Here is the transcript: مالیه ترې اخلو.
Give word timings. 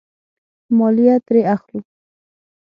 مالیه 0.77 1.15
ترې 1.25 1.41
اخلو. 1.55 1.79